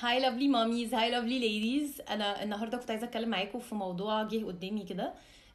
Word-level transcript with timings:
Hi 0.00 0.20
lovely 0.20 0.48
mommies 0.48 0.94
hi 0.94 1.10
lovely 1.10 1.38
ladies 1.38 2.00
أنا 2.00 2.42
النهارده 2.42 2.78
كنت 2.78 2.90
عايزة 2.90 3.06
أتكلم 3.06 3.28
معاكم 3.28 3.58
في 3.58 3.74
موضوع 3.74 4.22
جه 4.22 4.44
قدامي 4.44 4.84
كده. 4.84 5.14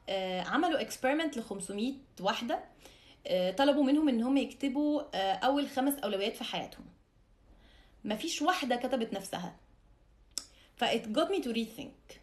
آه، 0.10 0.42
عملوا 0.42 0.82
experiment 0.82 1.38
ل 1.38 1.44
500 1.44 1.94
واحدة. 2.22 2.64
آه، 3.28 3.52
طلبوا 3.52 3.84
منهم 3.84 4.10
إن 4.10 4.22
هم 4.24 4.38
يكتبوا 4.38 5.02
آه، 5.14 5.34
أول 5.34 5.70
خمس 5.70 5.94
أولويات 5.94 6.36
في 6.36 6.44
حياتهم. 6.44 6.86
مفيش 8.06 8.42
واحدة 8.42 8.76
كتبت 8.76 9.14
نفسها. 9.14 9.56
ف 10.76 10.84
it 10.84 11.04
got 11.18 11.30
me 11.30 11.44
to 11.44 11.54
rethink. 11.54 12.16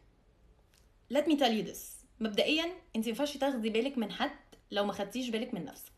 Let 1.14 1.26
me 1.26 1.36
tell 1.38 1.52
you 1.52 1.68
this. 1.70 2.06
مبدئيا 2.20 2.64
أنت 2.96 3.04
ما 3.04 3.08
ينفعش 3.08 3.36
تاخدي 3.36 3.70
بالك 3.70 3.98
من 3.98 4.12
حد 4.12 4.30
لو 4.70 4.84
ما 4.84 4.92
خدتيش 4.92 5.28
بالك 5.30 5.54
من 5.54 5.64
نفسك. 5.64 5.95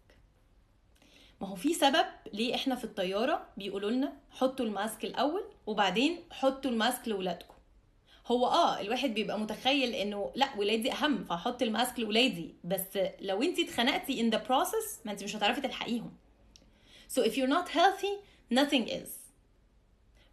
ما 1.40 1.48
هو 1.48 1.54
في 1.54 1.74
سبب 1.74 2.06
ليه 2.32 2.54
إحنا 2.54 2.74
في 2.74 2.84
الطيارة 2.84 3.46
بيقولوا 3.56 3.90
لنا 3.90 4.12
حطوا 4.30 4.66
الماسك 4.66 5.04
الأول 5.04 5.44
وبعدين 5.66 6.18
حطوا 6.30 6.70
الماسك 6.70 7.08
لاولادكم 7.08 7.54
هو 8.26 8.46
آه 8.46 8.80
الواحد 8.80 9.14
بيبقى 9.14 9.38
متخيل 9.38 9.94
إنه 9.94 10.32
لأ 10.34 10.48
ولادي 10.56 10.92
أهم 10.92 11.24
فهحط 11.24 11.62
الماسك 11.62 11.98
لاولادي 11.98 12.54
بس 12.64 12.98
لو 13.20 13.42
انت 13.42 13.58
اتخنقتي 13.58 14.30
in 14.30 14.34
the 14.34 14.38
process 14.38 15.06
ما 15.06 15.12
انت 15.12 15.24
مش 15.24 15.36
هتعرفي 15.36 15.60
تلحقيهم. 15.60 16.12
So 17.14 17.20
if 17.22 17.32
you're 17.32 17.52
not 17.54 17.68
healthy 17.68 18.14
nothing 18.54 18.88
is. 18.88 19.08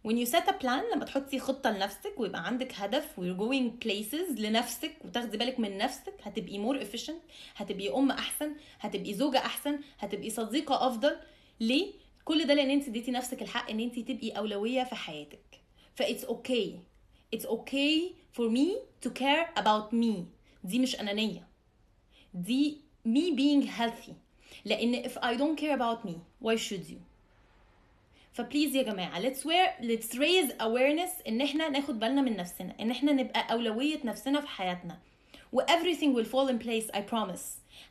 When 0.06 0.16
you 0.16 0.26
set 0.26 0.48
a 0.48 0.52
plan 0.52 0.82
لما 0.94 1.04
تحطي 1.04 1.38
خطة 1.38 1.70
لنفسك 1.70 2.14
ويبقى 2.16 2.46
عندك 2.46 2.74
هدف 2.74 3.20
we're 3.20 3.38
going 3.40 3.84
places 3.86 4.40
لنفسك 4.40 4.92
وتاخدي 5.04 5.36
بالك 5.36 5.60
من 5.60 5.78
نفسك 5.78 6.14
هتبقي 6.22 6.64
more 6.64 6.84
efficient 6.84 7.30
هتبقي 7.56 7.94
أم 7.94 8.10
أحسن 8.10 8.52
هتبقي 8.80 9.14
زوجة 9.14 9.38
أحسن 9.38 9.78
هتبقي 9.98 10.30
صديقة 10.30 10.86
أفضل. 10.86 11.16
ليه؟ 11.60 11.92
كل 12.24 12.46
ده 12.46 12.54
لأن 12.54 12.70
انت 12.70 12.88
اديتي 12.88 13.10
نفسك 13.10 13.42
الحق 13.42 13.70
إن 13.70 13.80
انت 13.80 13.98
تبقي 13.98 14.30
أولوية 14.30 14.84
في 14.84 14.94
حياتك. 14.94 15.60
ف 15.94 16.02
it's 16.02 16.24
okay. 16.24 16.70
it's 17.36 17.46
okay 17.46 18.14
for 18.36 18.50
me 18.50 18.76
to 19.06 19.10
care 19.10 19.60
about 19.60 19.92
me. 19.92 20.14
دي 20.64 20.78
مش 20.78 21.00
أنانية. 21.00 21.48
دي 22.34 22.80
me 23.08 23.36
being 23.36 23.66
healthy. 23.66 24.12
لأن 24.64 25.02
if 25.02 25.12
I 25.22 25.36
don't 25.36 25.60
care 25.60 25.76
about 25.76 26.08
me 26.08 26.14
why 26.44 26.56
should 26.56 26.90
you? 26.90 27.15
فبليز 28.36 28.74
يا 28.76 28.82
جماعة 28.82 29.20
let's 29.22 29.38
wear 29.44 29.82
let's 29.82 30.14
raise 30.16 30.52
awareness 30.60 31.26
إن 31.28 31.40
إحنا 31.40 31.68
ناخد 31.68 31.98
بالنا 32.00 32.22
من 32.22 32.36
نفسنا 32.36 32.74
إن 32.80 32.90
إحنا 32.90 33.12
نبقى 33.12 33.52
أولوية 33.52 33.98
نفسنا 34.04 34.40
في 34.40 34.48
حياتنا. 34.48 34.98
و 35.52 35.60
everything 35.62 36.14
will 36.16 36.26
fall 36.26 36.48
in 36.52 36.66
place 36.66 36.96
I 36.96 37.00
promise. 37.12 37.42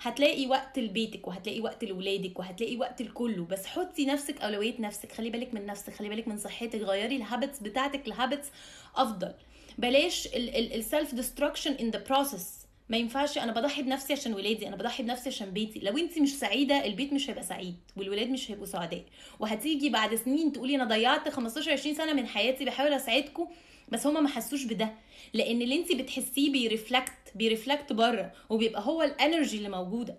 هتلاقي 0.01 0.47
وقت 0.47 0.79
لبيتك 0.79 1.27
وهتلاقي 1.27 1.61
وقت 1.61 1.83
لولادك 1.83 2.39
وهتلاقي 2.39 2.77
وقت 2.77 3.01
لكله 3.01 3.45
بس 3.45 3.65
حطي 3.65 4.05
نفسك 4.05 4.41
أولوية 4.41 4.73
نفسك 4.81 5.11
خلي 5.11 5.29
بالك 5.29 5.53
من 5.53 5.65
نفسك 5.65 5.93
خلي 5.93 6.09
بالك 6.09 6.27
من 6.27 6.37
صحتك 6.37 6.79
غيري 6.79 7.15
ال 7.15 7.21
habits 7.21 7.59
بتاعتك 7.59 8.07
ل 8.07 8.13
habits 8.13 8.47
أفضل. 8.95 9.33
بلاش 9.77 10.27
ال 10.35 10.51
self 10.51 11.15
destruction 11.15 11.71
in 11.73 11.89
the 11.89 12.03
process 12.09 12.64
ما 12.89 12.97
ينفعش 12.97 13.37
أنا 13.37 13.51
بضحي 13.51 13.81
بنفسي 13.81 14.13
عشان 14.13 14.33
ولادي 14.33 14.67
أنا 14.67 14.75
بضحي 14.75 15.03
بنفسي 15.03 15.29
عشان 15.29 15.49
بيتي. 15.51 15.79
لو 15.79 15.97
انت 15.97 16.19
مش 16.19 16.35
سعيدة 16.39 16.85
البيت 16.85 17.13
مش 17.13 17.29
هيبقى 17.29 17.43
سعيد 17.43 17.75
والولاد 17.97 18.29
مش 18.29 18.51
هيبقوا 18.51 18.65
سعداء. 18.65 19.03
وهتيجي 19.39 19.89
بعد 19.89 20.15
سنين 20.15 20.51
تقولي 20.51 20.75
أنا 20.75 20.83
ضيعت 20.83 21.29
15 21.29 21.71
20 21.71 21.95
سنة 21.95 22.13
من 22.13 22.27
حياتي 22.27 22.65
بحاول 22.65 22.93
أساعدكم 22.93 23.47
بس 23.89 24.07
هما 24.07 24.21
ما 24.21 24.29
حسوش 24.29 24.63
بده. 24.63 24.93
لأن 25.33 25.61
اللي 25.61 25.75
انت 25.75 25.91
بتحسيه 25.91 26.51
بي 26.51 26.64
reflect 26.64 27.11
بي 27.35 27.48
reflect 27.48 27.93
بره 27.93 28.31
وبيبقى 28.49 28.81
هو 28.85 29.03
ال 29.03 29.11
energy 29.11 29.57
اللي 29.57 29.69
موجودة. 29.69 30.17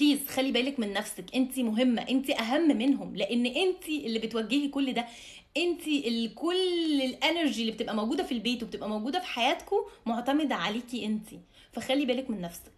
please 0.00 0.26
خلي 0.28 0.52
بالك 0.52 0.80
من 0.80 0.92
نفسك. 0.92 1.24
انت 1.34 1.58
مهمة. 1.58 2.02
انت 2.02 2.30
أهم 2.30 2.68
منهم. 2.78 3.16
لأن 3.16 3.46
انت 3.46 3.88
اللي 3.88 4.18
بتوجهي 4.18 4.68
كل 4.68 4.92
ده. 4.92 5.06
انت 5.56 5.82
كل 6.34 7.02
ال 7.02 7.10
energy 7.10 7.60
اللي 7.60 7.72
بتبقى 7.72 7.94
موجودة 7.96 8.22
في 8.24 8.32
البيت 8.32 8.62
وبتبقى 8.62 8.88
موجودة 8.88 9.18
في 9.20 9.26
حياتكم 9.26 9.76
معتمدة 10.06 10.54
عليكي 10.54 11.06
انت 11.06 11.28
فخلي 11.72 12.06
بالك 12.06 12.30
من 12.30 12.40
نفسك. 12.40 12.72